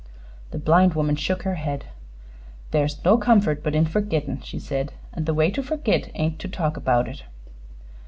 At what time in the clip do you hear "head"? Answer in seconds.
1.53-1.85